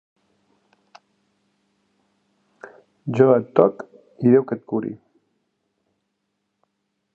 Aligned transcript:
Jo 3.19 3.27
et 3.35 3.53
toc 3.59 3.85
i 3.93 4.35
Déu 4.37 4.49
que 4.53 4.59
et 4.61 4.67
curi. 4.73 4.95